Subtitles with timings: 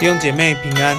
[0.00, 0.96] 弟兄姐妹平安，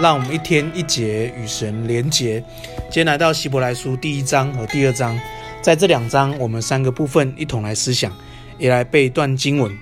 [0.00, 2.40] 让我们一天一节与神连结。
[2.82, 5.18] 今天来到希伯来书第一章和第二章，
[5.60, 8.16] 在这两章我们三个部分一同来思想，
[8.56, 9.76] 也来背一段经文。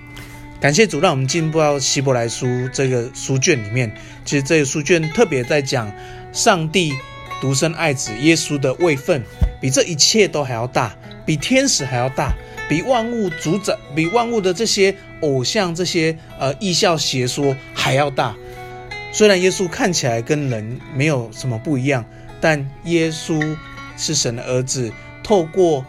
[0.59, 3.95] 感谢主，让我们进入到希伯来书这个书卷里面。
[4.25, 5.91] 其实这个书卷特别在讲
[6.33, 6.91] 上帝
[7.39, 9.21] 独生爱子耶稣的位分，
[9.61, 10.91] 比这一切都还要大，
[11.23, 12.33] 比天使还要大，
[12.67, 18.35] 比万物主宰，比万物的这些偶像、这些呃异教邪说还要大。
[19.11, 22.05] 虽然耶稣看起来跟人没有什么不一样，
[22.39, 23.57] 但耶稣
[23.97, 24.91] 是神的儿子，
[25.23, 25.85] 透过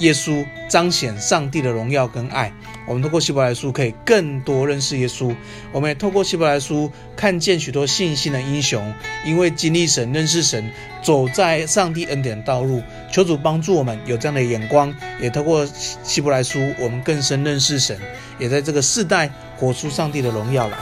[0.00, 2.52] 耶稣彰显上帝的荣耀跟爱。
[2.86, 5.34] 我们透过希伯来书可以更多认识耶稣，
[5.70, 8.92] 我们也透过希伯来书看见许多信心的英雄，
[9.24, 10.70] 因为经历神、认识神，
[11.02, 12.82] 走在上帝恩典的道路。
[13.10, 15.64] 求主帮助我们有这样的眼光，也透过
[16.02, 17.96] 希伯来书，我们更深认识神，
[18.38, 20.76] 也在这个世代活出上帝的荣耀来。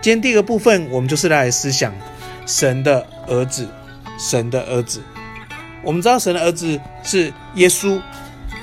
[0.00, 1.92] 今天第一个部分，我们就是来思想
[2.46, 3.68] 神的儿子，
[4.18, 5.02] 神的儿子。
[5.82, 8.00] 我们知道神的儿子是耶稣，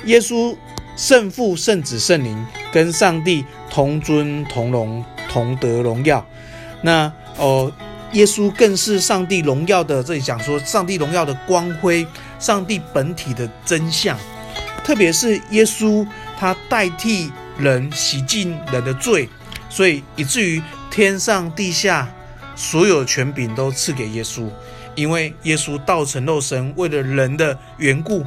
[0.06, 0.56] 耶稣
[0.96, 2.46] 圣父、圣子、圣灵。
[2.72, 6.26] 跟上帝同尊同荣同得荣耀，
[6.82, 7.70] 那哦，
[8.10, 10.02] 耶稣更是上帝荣耀的。
[10.02, 12.04] 这里讲说，上帝荣耀的光辉，
[12.40, 14.18] 上帝本体的真相。
[14.82, 16.04] 特别是耶稣，
[16.36, 19.28] 他代替人洗净人的罪，
[19.70, 22.12] 所以以至于天上地下
[22.56, 24.48] 所有权柄都赐给耶稣，
[24.96, 28.24] 因为耶稣道成肉身，为了人的缘故，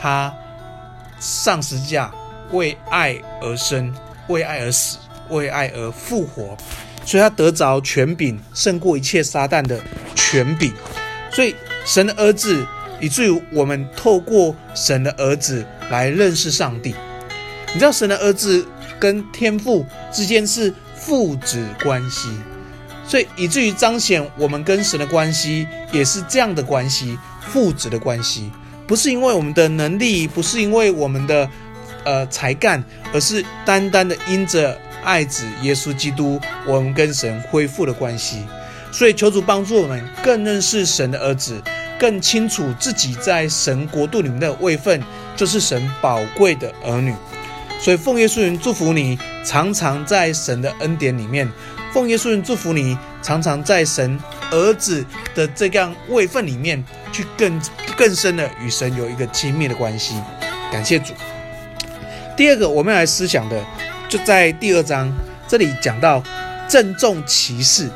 [0.00, 0.32] 他
[1.20, 2.12] 上十字架。
[2.50, 3.94] 为爱而生，
[4.28, 4.96] 为爱而死，
[5.28, 6.56] 为爱而复活，
[7.04, 9.78] 所以他得着权柄，胜过一切撒旦的
[10.14, 10.72] 权柄。
[11.30, 12.66] 所以神的儿子，
[13.00, 16.94] 以至于我们透过神的儿子来认识上帝。
[17.74, 18.66] 你知道神的儿子
[18.98, 22.30] 跟天父之间是父子关系，
[23.06, 28.50] 所以以至于彰显我们跟神的关系也是这样的关系，父子的关系，
[28.88, 31.48] 不是因为我们的能力，不是因为我们的。
[32.04, 32.82] 呃，才干，
[33.12, 38.46] 而是单单的因着爱子耶稣基督，我们跟神恢复了关系。
[38.90, 41.60] 所以求主帮助我们更认识神的儿子，
[41.98, 45.02] 更清楚自己在神国度里面的位分，
[45.36, 47.12] 就是神宝贵的儿女。
[47.78, 51.46] 所以奉耶稣名祝福你，常常在神的恩典里面；
[51.92, 54.18] 奉耶稣名祝福你，常常在神
[54.50, 55.04] 儿子
[55.34, 56.82] 的这样位分里面，
[57.12, 57.60] 去更
[57.96, 60.14] 更深的与神有一个亲密的关系。
[60.70, 61.12] 感谢主。
[62.36, 63.64] 第二个我们要来思想的，
[64.08, 65.12] 就在第二章
[65.46, 66.22] 这里讲到
[66.68, 67.88] 郑重其事。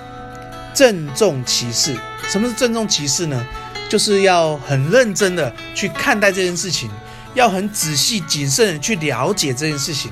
[0.75, 1.95] 郑重其事，
[2.27, 3.47] 什么是郑重其事呢？
[3.91, 6.91] 就是要很认真的去看待这件事情，
[7.35, 10.11] 要很仔细谨慎的去了解这件事情。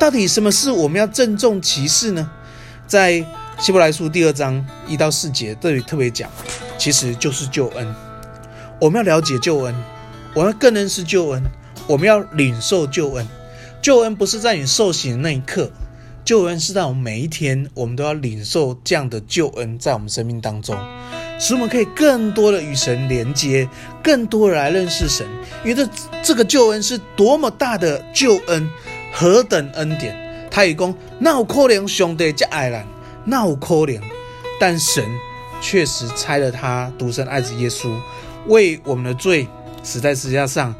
[0.00, 2.28] 到底什么事我们要郑重其事呢？
[2.88, 3.24] 在
[3.60, 6.30] 希伯来书第二章一到四节这里特别讲，
[6.78, 7.94] 其实就是救恩。
[8.80, 9.74] 我们要了解救恩，
[10.34, 11.42] 我们更认识救恩，
[11.86, 13.28] 我们要领受救恩。
[13.82, 15.70] 救恩不是在你受洗的那一刻，
[16.24, 20.74] 救恩是在我们每一天，我们都要领受这样的救恩在我们生命当中，
[21.38, 23.68] 使我们可以更多的与神连接，
[24.02, 25.26] 更多的来认识神。
[25.64, 25.86] 因为这
[26.22, 28.66] 这个救恩是多么大的救恩，
[29.12, 30.16] 何等恩典！
[30.50, 32.82] 他也讲，那有可能兄弟这爱人，
[33.24, 34.00] 那有可能，
[34.58, 35.04] 但神
[35.60, 37.94] 确实差了他独生爱子耶稣，
[38.46, 39.46] 为我们的罪
[39.82, 40.74] 死在十字架上。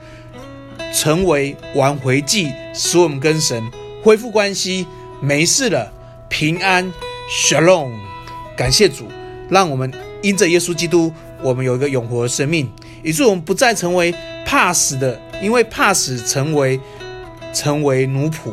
[0.92, 3.70] 成为挽回祭，使我们跟神
[4.02, 4.84] 恢复关系，
[5.20, 5.92] 没事了，
[6.28, 6.92] 平安
[7.30, 7.92] ，Shalom，
[8.56, 9.06] 感谢主，
[9.48, 11.12] 让我们因着耶稣基督，
[11.42, 12.68] 我们有一个永活的生命，
[13.04, 14.12] 以致我们不再成为
[14.44, 16.80] 怕死的，因为怕死成为
[17.54, 18.50] 成为奴仆，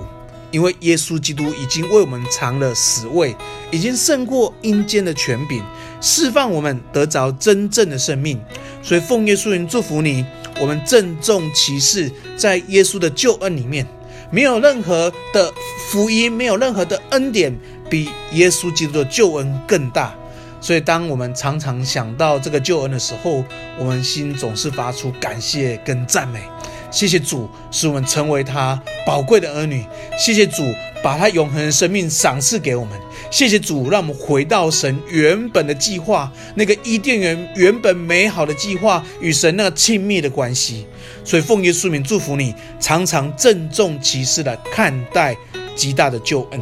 [0.51, 3.35] 因为耶稣基督已经为我们尝了死味，
[3.71, 5.63] 已经胜过阴间的权柄，
[6.01, 8.39] 释放我们得着真正的生命，
[8.81, 10.25] 所以奉耶稣名祝福你。
[10.59, 13.85] 我们郑重其事，在耶稣的救恩里面，
[14.31, 15.53] 没有任何的
[15.89, 17.55] 福音，没有任何的恩典，
[17.89, 20.15] 比耶稣基督的救恩更大。
[20.59, 23.43] 所以，当我们常常想到这个救恩的时候，
[23.77, 26.41] 我们心总是发出感谢跟赞美。
[26.89, 29.86] 谢谢主，使我们成为他宝贵的儿女。
[30.18, 30.63] 谢谢主，
[31.04, 32.98] 把他永恒的生命赏赐给我们。
[33.30, 40.88] 谢谢主，让我们回到神原本的计划，那个伊甸园原本美好的计划，与神那个亲密的关系。
[41.25, 45.36] 所以奉耶稣名祝福你，常常郑重其事的看待
[45.75, 46.62] 极大的救恩。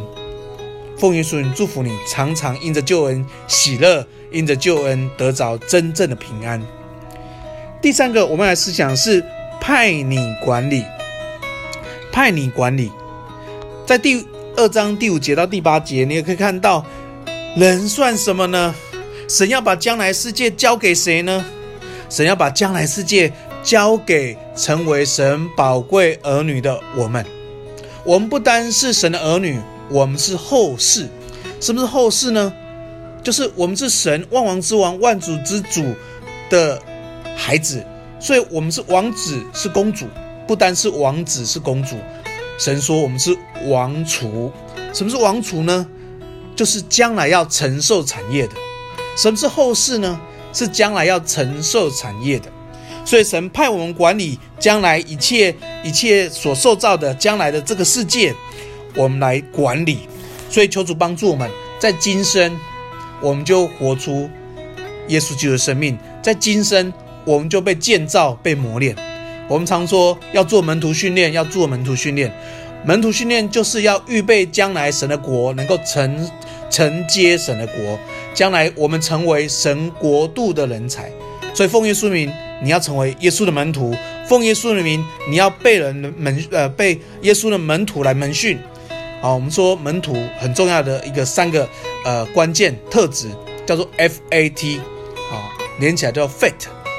[0.97, 6.59] 奉耶稣名祝福你，常常因着救恩喜乐，因着救恩得着真正的平安。
[7.79, 9.23] 第三个，我们来思想是
[9.59, 10.83] 派你管理，
[12.11, 12.91] 派你管理，
[13.85, 14.25] 在第。
[14.57, 16.85] 二章第五节到第八节，你也可以看到，
[17.57, 18.73] 人算什么呢？
[19.27, 21.43] 神要把将来世界交给谁呢？
[22.09, 27.25] 神要把将来世界交给成为神宝贵儿女的我们。
[28.05, 29.59] 我们不单是神的儿女，
[29.89, 31.09] 我们是后世。
[31.59, 32.53] 什么是后世呢？
[33.21, 35.83] 就是我们是神万王之王、万主之主
[36.49, 36.81] 的
[37.35, 37.85] 孩子，
[38.25, 40.07] 所以我们是王子，是公主。
[40.47, 41.95] 不单是王子，是公主。
[42.57, 43.37] 神说我们是
[43.67, 44.51] 王储。
[44.91, 45.85] 什么是王储呢？
[46.55, 48.53] 就是将来要承受产业的。
[49.15, 50.19] 什么是后世呢？
[50.53, 52.51] 是将来要承受产业的。
[53.05, 58.33] 所以神派我们管理将来一切一切所受造的将来的这个世界，
[58.95, 59.99] 我们来管理。
[60.49, 61.47] 所以求主帮助我们，
[61.79, 62.57] 在今生。
[63.21, 64.27] 我们就活出
[65.09, 66.91] 耶稣基督的生命，在今生
[67.25, 68.95] 我们就被建造、被磨练。
[69.47, 72.31] 我们常说要做门徒训练，要做门徒训练。
[72.85, 76.29] 门徒训练就是要预备将来神的国能够承
[76.69, 77.99] 承接神的国，
[78.33, 81.11] 将来我们成为神国度的人才。
[81.53, 82.31] 所以奉耶稣名，
[82.61, 83.91] 你要成为耶稣的门徒；
[84.27, 88.59] 奉耶稣的名，你要被人门呃被耶稣的门徒来门训。
[89.21, 91.67] 啊，我们说门徒很重要的一个三个
[92.03, 93.29] 呃关键特质
[93.65, 94.77] 叫做 F A T，
[95.31, 95.49] 啊，
[95.79, 96.53] 连起来叫 Fat，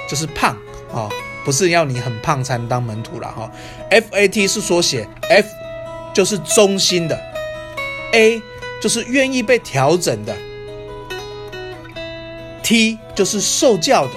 [0.09, 0.57] 就是胖
[0.93, 1.09] 啊，
[1.45, 3.51] 不是要你很胖才能当门徒了哈。
[3.91, 5.49] F A T 是缩写，F
[6.15, 7.21] 就是忠心的
[8.13, 8.41] ，A
[8.81, 10.37] 就是愿意被调整的
[12.63, 14.13] ，T 就是受教的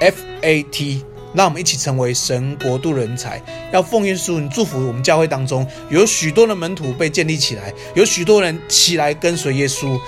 [0.00, 1.04] ，F A T。
[1.34, 3.40] 让我们一起成为神国度人才，
[3.72, 9.98] 要奉耶稣，祝福我们教会当中有许多的门徒被建立起来，有许多人起来跟随耶稣，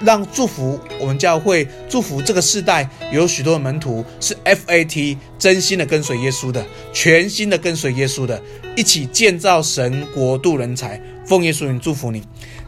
[0.00, 8.40] 让祝福我们教会，祝福这个世代有许多的门徒是 FAT 真心的跟随耶稣的，全心的跟随耶稣的，
[8.76, 11.00] 一起建造神国度人才。
[11.26, 12.22] 奉耶稣名，祝福你。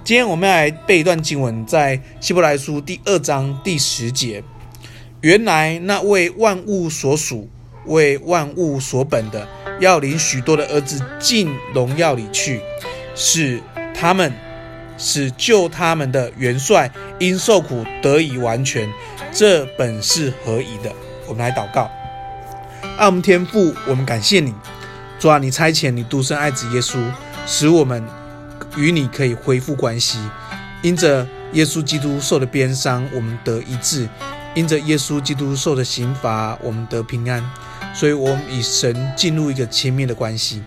[0.05, 4.43] 今天我们要来背一段经文，在希伯来书第二章第十节，
[5.20, 7.49] 原来那为万物所属。
[7.87, 9.46] 为万物所本的，
[9.78, 12.61] 要领许多的儿子进荣耀里去，
[13.14, 13.61] 使
[13.94, 14.32] 他们
[14.99, 18.89] 使救他们的元帅因受苦得以完全，
[19.33, 20.93] 这本是何宜的。
[21.27, 21.91] 我们来祷告，
[22.97, 24.55] 爱我们天父，我们感谢你，
[25.19, 26.99] 主啊，你差遣你独生爱子耶稣，
[27.47, 28.05] 使我们
[28.77, 30.19] 与你可以恢复关系。
[30.83, 34.07] 因着耶稣基督受的鞭伤，我们得医治；
[34.55, 37.43] 因着耶稣基督受的刑罚，我们得平安。
[37.93, 40.63] 所以，我们与神进入一个亲密的关系。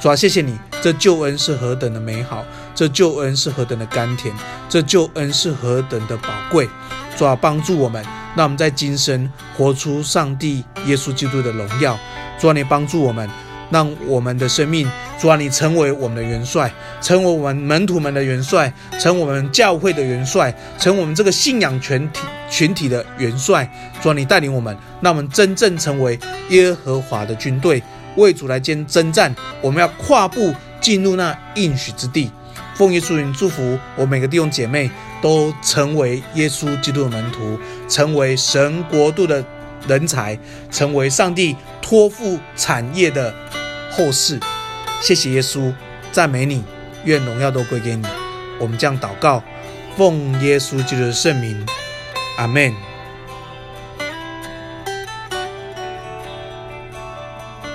[0.00, 4.34] 主啊，谢谢你，这救恩是何等的美好，这救恩是何等的甘甜，
[4.68, 6.68] 这救恩是何等的宝贵。
[7.16, 8.02] 主啊，帮助我们，
[8.34, 11.98] 让我们在今生活出上帝耶稣基督的荣耀。
[12.38, 13.28] 主啊，你帮助我们，
[13.70, 14.90] 让我们的生命，
[15.20, 16.72] 主啊，你成为我们的元帅，
[17.02, 22.20] 成为我们门徒们的元帅，成我们教会的元帅，成我们这个信仰全体。
[22.50, 23.70] 群体的元帅，
[24.02, 26.18] 主啊，你带领我们，让我们真正成为
[26.50, 27.82] 耶和华的军队，
[28.16, 29.34] 为主来兼征战。
[29.62, 32.30] 我们要跨步进入那应许之地。
[32.74, 34.90] 奉耶稣名祝福我每个弟兄姐妹
[35.20, 37.58] 都成为耶稣基督的门徒，
[37.88, 39.44] 成为神国度的
[39.86, 40.38] 人才，
[40.70, 43.34] 成为上帝托付产业的
[43.90, 44.40] 后世。
[45.00, 45.72] 谢谢耶稣，
[46.10, 46.64] 赞美你，
[47.04, 48.06] 愿荣耀都归给你。
[48.58, 49.42] 我们这样祷告，
[49.96, 51.66] 奉耶稣基督的圣名。
[52.38, 52.91] 阿门。